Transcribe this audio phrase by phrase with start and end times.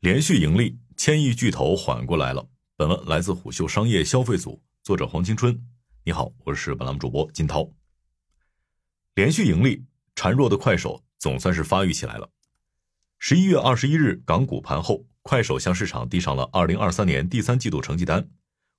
[0.00, 2.48] 连续盈利，千亿巨头缓过来了。
[2.74, 5.62] 本文来自虎嗅商业消费组，作者黄青春。
[6.06, 7.70] 你好，我是本栏目主播金涛。
[9.14, 9.84] 连续盈利，
[10.14, 12.30] 孱弱的快手总算是发育起来了。
[13.18, 18.26] 十一月二十一日港股盘后，快手向市场递上了二零二三年第三季度成绩单。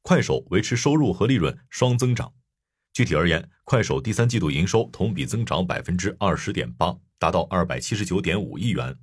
[0.02, 2.34] 快手维持收入和利润双增长。
[2.94, 8.98] 具体而言，快手第三季度营收同比增长百分之二十点八，达到二百七十九点五亿元。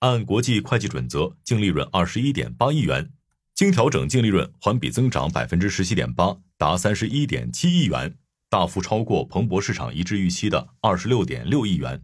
[0.00, 3.10] 按国际会计准则，净利润二十一点八亿元，
[3.52, 8.16] 经调整净利润环比增长百分之十七点八，达三十一点七亿元，
[8.48, 12.00] 大幅超过彭博市场一致预期的二十六点六亿元。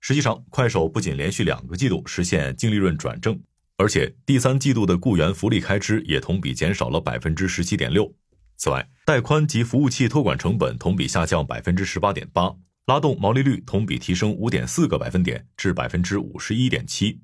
[0.00, 3.40] 实际上，快手不仅连续两个季度实现净利润转正，
[3.76, 8.12] 而且第三季度的雇员福利开支也同比减少了百分之十七点六。
[8.56, 12.56] 此外，带宽及服务器托管成本同比下降百分之十八点八。
[12.90, 17.20] 拉动毛利率同比提升五点四个百分点至百分之五十一点七，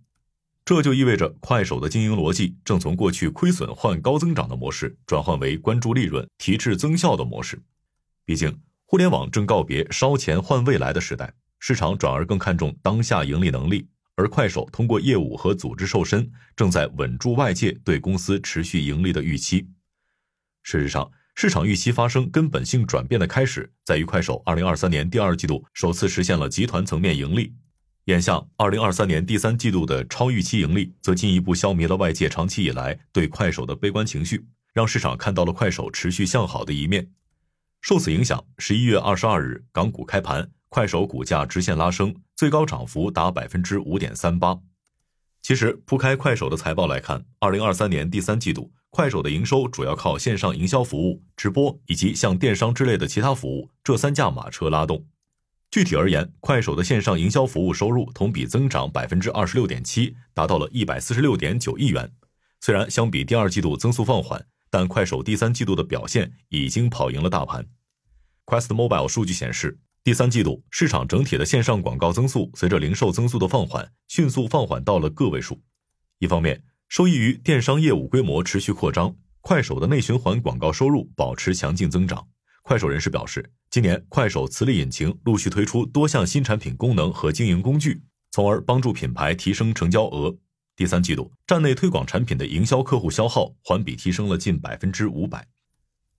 [0.65, 7.61] 这就意味着快手的经营逻辑正从过去亏损换高增长的模式转换为关注利润、提质增效的模式。
[8.25, 19.67] 毕竟，互联网正告别烧钱换未来的时代，市场转而更看重当下盈利能力，而快手通过业务和组织瘦身，正在稳住外界对公司持续盈利的预期。
[20.63, 27.53] 事实上，市场预期发生根本性转变的开始，在于快手二零二三年第二季度首次实现了集团层面盈利。
[28.07, 37.07] 眼下，二零二三年第三季度的超预期盈利，则进一步消弭了外界长期以来对快手的悲观情绪，让市场看到了快手持续向好的一面。
[37.83, 44.59] 受此影响，十一月二十二日港股开盘，快手股价直线拉升，最高涨幅达百分之五点三八。
[45.43, 48.73] 其实，铺开快手的财报来看，二零二三年第三季度。
[48.97, 55.05] 快手的营收主要靠线上营销服务、直播以及像电商之类的其他服务这三驾马车拉动。
[55.71, 62.11] 具体而言，快手的线上营销服务收入同比增长百分之二十六点七，达到了一百四十六点九亿元。
[62.63, 67.67] 虽然相比第二季度增速放缓，但快手第三季度的表现已经跑赢了大盘。
[68.47, 75.61] Quest Mobile 数据显示，第三季度市场整体的线上广告增速随着零售增速的放缓，迅速放缓到了个位数。
[76.19, 82.27] 一方面，受益于电商业务规模持续扩张，快手的内循环广告收入保持强劲增长。
[82.63, 90.37] 快手人士表示，今年快手磁力引擎陆续推出多项新产品功能和经营工具，从而帮助品牌提升成交额。
[90.77, 95.45] 第三季度站内推广产品的营销客户消耗环比提升了近百分之五百。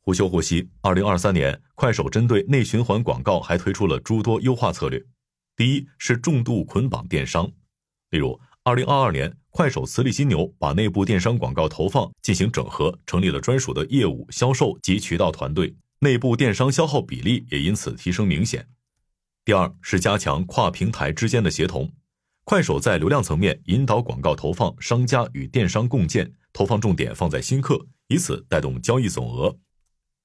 [0.01, 5.01] 胡秀获悉，二零二三年快手针对内循环广告还推出了诸多优化策略。
[5.55, 7.49] 第一是重度捆绑电商，
[8.09, 9.33] 例如二零二二年。
[9.57, 18.67] 快手磁力金牛把内部电商广告投放进行整合，成立了专属的业务、销售及渠道团队，内部电商消耗比例也因此提升明显。
[19.43, 21.91] 第二是加强跨平台之间的协同，
[22.43, 29.57] 快手在流量层面引导广告投放商家与电商共建，投放重点放在新客，以此带动交易总额。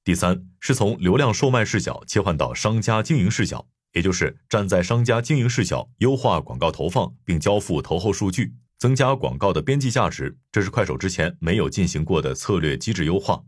[0.04, 8.52] 第三是从流量售卖视角切换到商家经营视角，也就是站在商家经营视角优化广告投放，并交付投后数据。
[8.82, 13.40] 增加广告的边际价值，这是快手之前没有进行过的策略机制优化。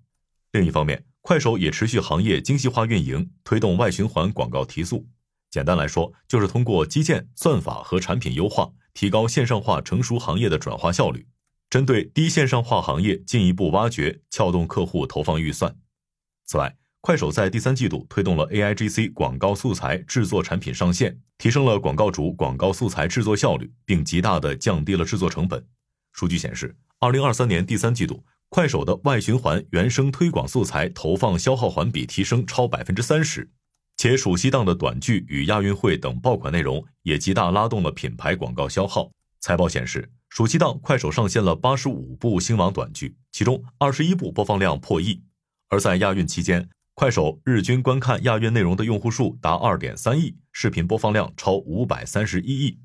[0.52, 5.08] 另一方面，快手也持续行业精细化运营，推动外循环广告提速。
[5.50, 11.26] 简单来说，就是通过基建、算法和产品优化，提高线上化成熟行业的转化效率。
[11.68, 15.74] 针对低线上化行业，进一步挖掘、撬动客户投放预算。
[16.46, 16.76] 此外，
[17.06, 25.62] 快手在第三季度推动了 AIGC 广告素材制作产品上线，提升了广告主广告素材制作效率，并极大的降低了制作成本。
[26.14, 33.50] 数据显示，二零二三年第三季度，快手的外循环原生推广素材投放消耗环比提升超百分之三十，
[33.98, 39.10] 且暑期档的短剧与亚运会等爆款内容也极大拉动了品牌广告消耗。
[39.40, 45.22] 财报显示，暑期档快手上线了八十五部星网短剧，其中二十一部播放量破亿，
[45.68, 46.66] 而在亚运期间。
[46.96, 52.78] 快手日均观看亚运内容的用户数达二点三亿，视频播放量超五百三十一亿。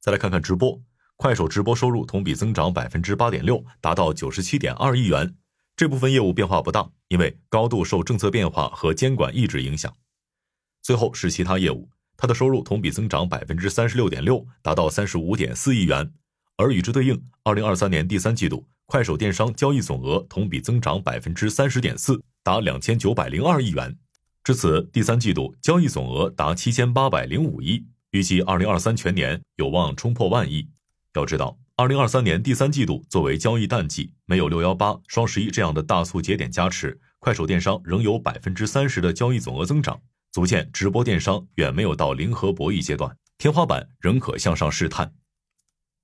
[0.00, 0.80] 再来看看直播，
[1.16, 5.34] 快手直播收入同比增长百分之八点六，达到九十七点二亿元。
[5.76, 9.92] 这部分业务变化不大，因为高度受政策变化和监管意志影响。
[10.80, 16.08] 最后是其他业务，它的收入同比增长百分之三十六点六，达到三十五点四亿元。
[16.56, 22.22] 而与之对应，二零二三年第三季度，快手电商交易总额同比增长百分之三十点四。
[22.44, 23.96] 达两千九百零二亿元，
[24.44, 30.68] 至此第三季度交易总额达七千八百零五亿，预计二零二三全年有望冲破万亿。
[31.14, 39.98] 要知道，二零二三年第三季度作为交易淡季，没有六幺八、双十一这样的大促节点加持，快手电商仍有百分之三十的交易总额增长，
[40.30, 45.14] 足见直播电商远没有到零和博弈阶段，天花板仍可向上试探。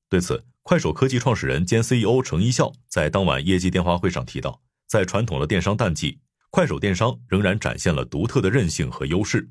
[0.08, 6.18] 对此，快手科技创始人兼 CEO 程一笑在当晚业绩电话会上提到，在传统的电商淡季，
[6.50, 9.50] 快手电商仍然展现了独特的韧性和优势。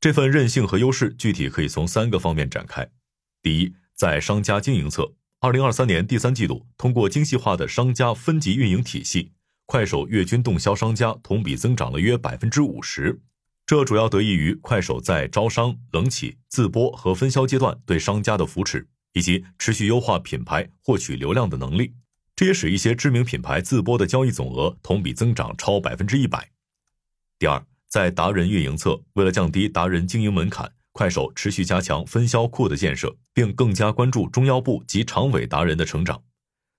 [0.00, 2.90] 这份韧性和优势具体可以从三个方面展开。
[3.42, 9.32] 第一，在商家经营侧，二零二三年第三季度，通过精细化的商家分级运营体系，
[9.66, 13.20] 快手月均动销商家同比增长了约百分之五十。
[13.66, 21.94] 这主要得益于快手在招商、冷启、自播和分销阶段对商家的扶持，以及持续优化品牌获取流量的能力。
[22.36, 26.50] 这也使一些知名品牌自播的交易总额同比增长超百分之一百。
[27.38, 36.20] 第二，在达人运营侧，为了降低达人经营门槛，快手持续加强分销库的建设，并更加关注中腰部及长尾达人的成长。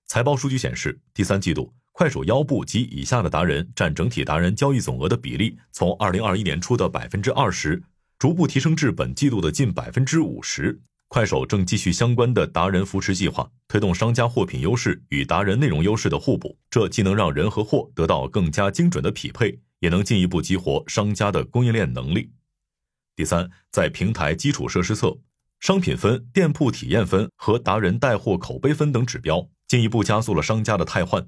[0.06, 1.72] 财报数据显示，第三季度。
[1.92, 7.82] 快手腰部及以下的达人占整体达人交易总额的比例，从二零二一年初的百分之二十，
[8.18, 10.78] 逐步提升至本季度的近百分之五十。
[11.08, 22.32] 快手正继续相关的达人扶持计划，推动商家货品优势与达人内容优势的互补，这既能让人和货得到更加精准的匹配，也能进一步激活商家的供应链能力。
[23.14, 25.16] 第三，在平台基础设施侧，
[25.60, 31.26] 商品分、店铺体验分和达人带货口碑分等指标，进一步加速了商家的汰换。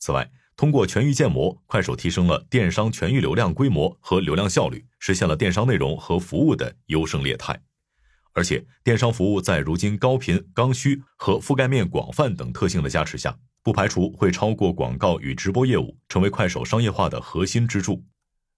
[0.00, 7.62] 此外，通过全域建模，快手提升了电商全域流量规模和流量效率，实现了电商内容和服务的优胜劣汰。
[8.38, 18.04] 而且，电商服务在如今高频、刚需和覆盖面广泛等特性的加持下，不排除会超过广告与直播业务，成为快手商业化的核心支柱。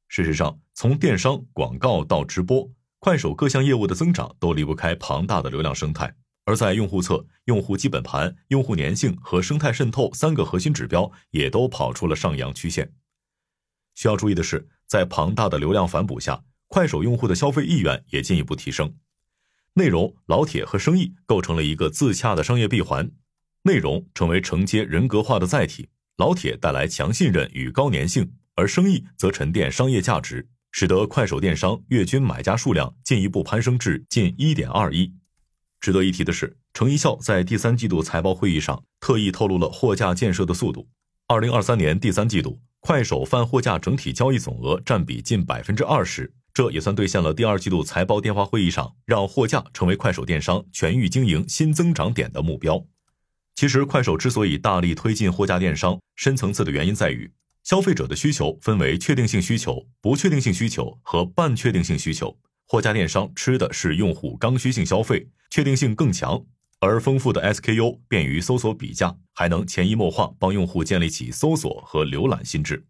[0.09, 6.15] 事实上，从电商、广告到直播，快手各项业务的增长都离不开庞大的流量生态。
[6.45, 12.93] 而在用户侧，用户基本盘、用户粘性和生态渗透三个核心指标也都跑出了上扬曲线。
[13.95, 18.95] 需要注意的是，在庞大的流量反哺下，快手用户的消费意愿也进一步提升。
[19.75, 23.11] 内容、老铁和生意构成了一个自洽的商业闭环，
[23.63, 35.15] 内容成为承接人格化的载体，老铁带来强信任与高粘性，而生意则沉淀商业价值，使得快手电商月均买家数量进一步攀升至近一点二亿。
[35.81, 40.89] 值得一提的是，程一笑在第三季度财报会议上特意透露了货架建设的速度。
[41.27, 52.85] 二零二三年第三季度，快手泛货架整体交易总额占比近百分之二十，这也算兑现了第二季度财报电话会议上让货架成为快手电商全域经营新增长点的目标。
[53.55, 57.33] 其实，快手之所以大力推进货架电商，深层次的原因在于，
[57.65, 62.37] 消费者的需求分为确定性需求、不确定性需求和半确定性需求。
[62.67, 66.45] 货架电商吃的是用户刚需性消费，确定性更强，
[66.81, 72.85] 而丰富的 SKU 便于搜索比价，还能潜移默化帮用户建立起搜索和浏览心智。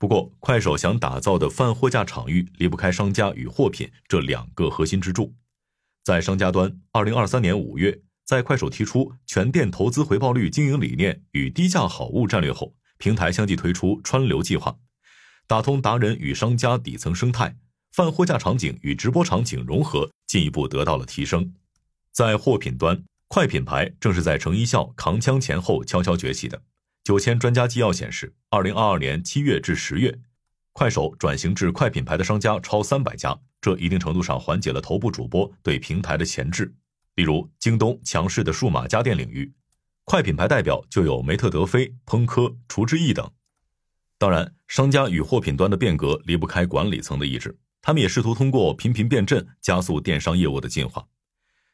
[0.00, 5.34] 不过，快手想打造的泛货架场域离不开商家与货品这两个核心支柱。
[6.02, 14.74] 在商家端，二零二三年五月，在快手提出全店投资回报率经营理念与低价好物战略后，平台相继推出川流计划，
[15.46, 17.58] 打通达人与商家底层生态。
[17.92, 21.52] 泛货架场景与直播场景融合进一步得到了提升，
[22.10, 26.62] 在货品端，快品牌正是在程一笑扛枪前后悄悄崛起的。
[27.10, 30.16] 九千专家纪要显示，二零二二年七月至十月，
[30.72, 36.72] 快手转型至快品牌的商家超三百家，这一定程度上缓解了头部主播对平台的钳制。
[37.16, 39.52] 例如，京东强势的数码家电领域，
[40.04, 43.28] 快品牌代表就有梅特德菲、烹科、厨之意等。
[44.16, 47.58] 当然，商家与货品端的变革离不开管理层的意志。
[47.82, 51.04] 他们也试图通过频频变阵加速电商业务的进化。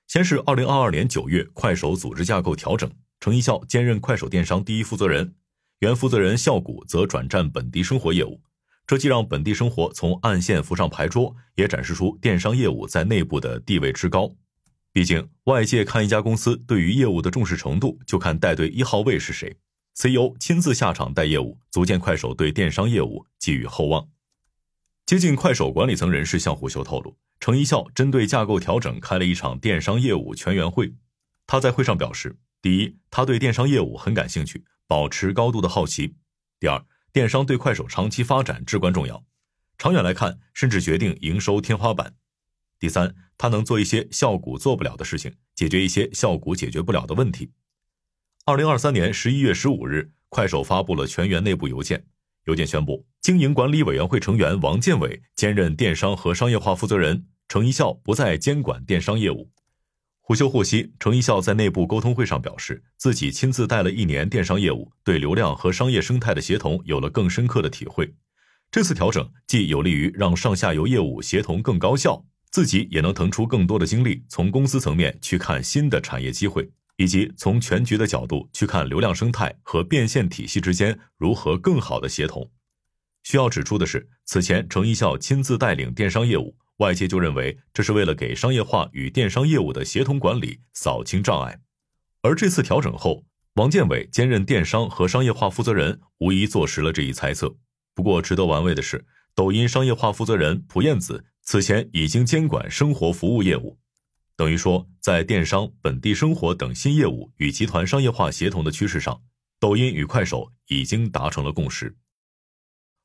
[0.06, 5.34] 先是二零二二年九月，快手组织架构调整，程一笑兼任快手电商第一负责人，
[5.80, 8.40] 原负责人笑谷则转战本地生活业务。
[8.86, 14.32] 这既让本地生活从暗线浮上牌桌，也展示出电商业务在内部的地位之高。
[14.92, 19.56] 毕竟，外界看一家公司对于业务的重视程度，就看带队一号位是谁。
[19.94, 24.08] CEO 亲自下场带业务，足见快手对电商业务寄予厚望。
[25.04, 30.94] 接近快手管理层人士向虎嗅透露，程一笑针对架构调整开了一场电商业务全员会。
[31.46, 36.14] 他在会上表示：第一，他对电商业务很感兴趣，保持高度的好奇；
[36.58, 39.24] 第二，电商对快手长期发展至关重要，
[39.78, 42.12] 长远来看甚至决定营收天花板；
[42.78, 47.52] 第三，他能做一些效果做不了的事情，解决一些效果解决不了的问题。
[48.44, 52.06] 二零二三年十一月十五日，快手发布了全员内部邮件。
[52.44, 59.50] 邮件宣布，经营管理委员会成员王建伟兼任电商和商业化负责人，程一笑不再监管电商业务。
[60.26, 68.12] 虎嗅获悉，程一笑在内部沟通会上表示，自己亲自带了一年电商业务，对流量和商业生态的协同有了更深刻的体会。
[68.68, 76.68] 这次调整既有利于让上下游业务协同更高效，自己也能腾出更多的精力，从公司层面去看新的产业机会。
[76.96, 82.50] 以及从全局的角度去看流量生态和变现体系之间如何更好的协同。
[83.22, 91.60] 需要指出的是，此前程一笑亲自带领电商业务，外界就认为这是为了给商业化与电商业务的协同管理扫清障碍。
[92.22, 97.56] 而这次调整后，王建伟兼任电商和商业化负责人，无疑坐实了这一猜测。
[97.94, 103.78] 不过，值得玩味的是，抖音商业化负责人蒲燕子此前已经监管生活服务业务。
[104.36, 109.22] 等于说，在电商、本地生活等新业务与集团商业化协同的趋势上，
[109.58, 111.96] 抖音与快手已经达成了共识。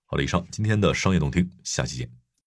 [0.06, 2.21] 好了，以上今天的商业动听，下期见。